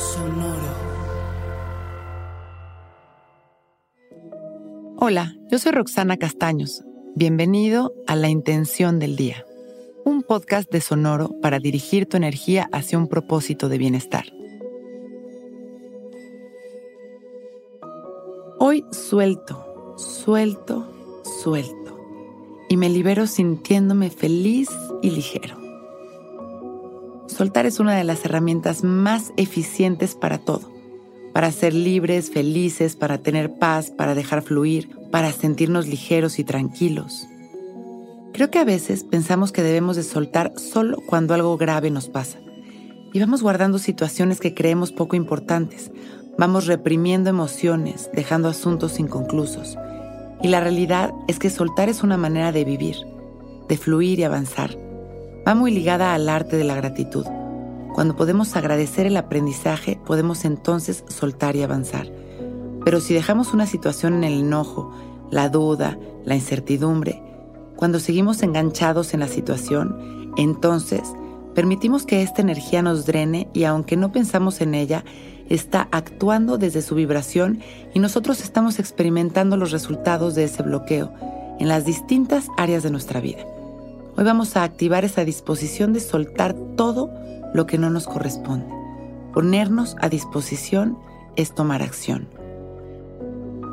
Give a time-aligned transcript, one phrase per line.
[0.00, 0.72] Sonoro.
[4.96, 6.82] Hola, yo soy Roxana Castaños.
[7.14, 9.44] Bienvenido a La Intención del Día,
[10.06, 14.24] un podcast de Sonoro para dirigir tu energía hacia un propósito de bienestar.
[18.58, 21.98] Hoy suelto, suelto, suelto
[22.70, 24.70] y me libero sintiéndome feliz
[25.02, 25.59] y ligero.
[27.40, 30.70] Soltar es una de las herramientas más eficientes para todo,
[31.32, 37.26] para ser libres, felices, para tener paz, para dejar fluir, para sentirnos ligeros y tranquilos.
[38.34, 42.36] Creo que a veces pensamos que debemos de soltar solo cuando algo grave nos pasa.
[43.14, 45.90] Y vamos guardando situaciones que creemos poco importantes.
[46.36, 49.78] Vamos reprimiendo emociones, dejando asuntos inconclusos
[50.42, 52.96] y la realidad es que soltar es una manera de vivir,
[53.66, 54.89] de fluir y avanzar.
[55.46, 57.26] Va muy ligada al arte de la gratitud.
[57.94, 62.10] Cuando podemos agradecer el aprendizaje, podemos entonces soltar y avanzar.
[62.84, 64.92] Pero si dejamos una situación en el enojo,
[65.30, 67.22] la duda, la incertidumbre,
[67.76, 71.02] cuando seguimos enganchados en la situación, entonces
[71.54, 75.04] permitimos que esta energía nos drene y aunque no pensamos en ella,
[75.48, 77.60] está actuando desde su vibración
[77.92, 81.12] y nosotros estamos experimentando los resultados de ese bloqueo
[81.58, 83.44] en las distintas áreas de nuestra vida.
[84.16, 87.10] Hoy vamos a activar esa disposición de soltar todo
[87.54, 88.66] lo que no nos corresponde.
[89.32, 90.98] Ponernos a disposición
[91.36, 92.28] es tomar acción.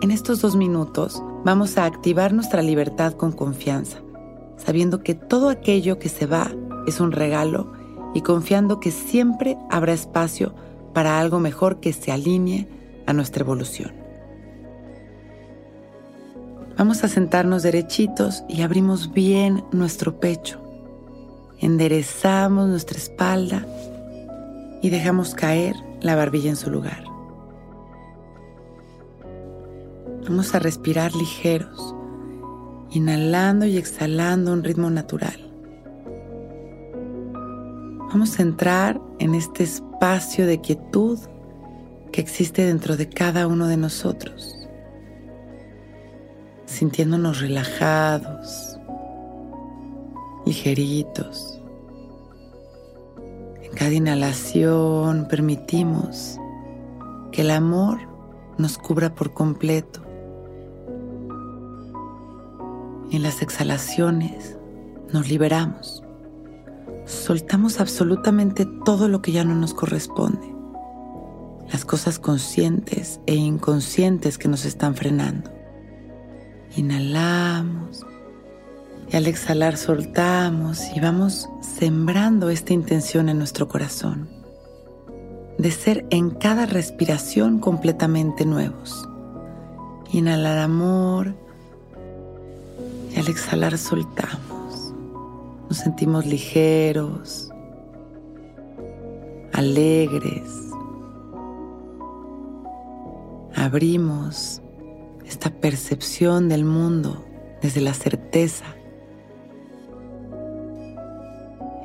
[0.00, 3.98] En estos dos minutos vamos a activar nuestra libertad con confianza,
[4.56, 6.50] sabiendo que todo aquello que se va
[6.86, 7.72] es un regalo
[8.14, 10.54] y confiando que siempre habrá espacio
[10.92, 12.68] para algo mejor que se alinee
[13.06, 14.01] a nuestra evolución.
[16.76, 20.60] Vamos a sentarnos derechitos y abrimos bien nuestro pecho.
[21.58, 23.66] Enderezamos nuestra espalda
[24.80, 27.04] y dejamos caer la barbilla en su lugar.
[30.26, 31.94] Vamos a respirar ligeros,
[32.90, 35.50] inhalando y exhalando un ritmo natural.
[38.12, 41.18] Vamos a entrar en este espacio de quietud
[42.12, 44.61] que existe dentro de cada uno de nosotros,
[46.72, 48.78] sintiéndonos relajados,
[50.44, 51.60] ligeritos.
[53.62, 56.38] En cada inhalación permitimos
[57.30, 58.00] que el amor
[58.58, 60.02] nos cubra por completo.
[63.10, 64.58] En las exhalaciones
[65.12, 66.02] nos liberamos
[67.12, 70.54] soltamos absolutamente todo lo que ya no nos corresponde,
[71.70, 75.50] las cosas conscientes e inconscientes que nos están frenando.
[76.76, 78.06] Inhalamos
[79.10, 84.28] y al exhalar soltamos y vamos sembrando esta intención en nuestro corazón
[85.58, 89.08] de ser en cada respiración completamente nuevos.
[90.12, 91.34] Inhalar amor
[93.14, 94.94] y al exhalar soltamos.
[95.68, 97.50] Nos sentimos ligeros,
[99.52, 100.50] alegres.
[103.54, 104.62] Abrimos
[105.32, 107.24] esta percepción del mundo
[107.62, 108.66] desde la certeza.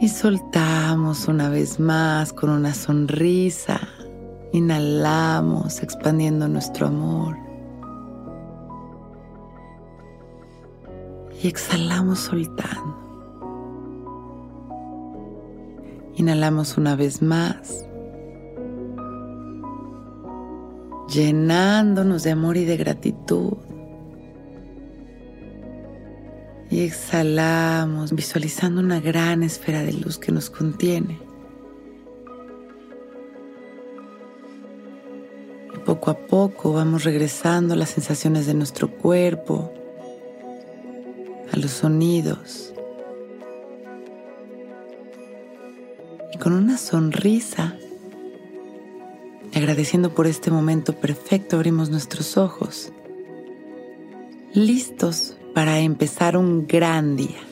[0.00, 3.80] Y soltamos una vez más con una sonrisa.
[4.52, 7.36] Inhalamos expandiendo nuestro amor.
[11.42, 12.96] Y exhalamos soltando.
[16.14, 17.88] Inhalamos una vez más,
[21.12, 23.54] llenándonos de amor y de gratitud.
[26.70, 31.18] Y exhalamos visualizando una gran esfera de luz que nos contiene.
[35.74, 39.72] Y poco a poco vamos regresando a las sensaciones de nuestro cuerpo,
[41.52, 42.72] a los sonidos.
[46.42, 47.76] con una sonrisa,
[49.54, 52.92] agradeciendo por este momento perfecto, abrimos nuestros ojos,
[54.54, 57.51] listos para empezar un gran día.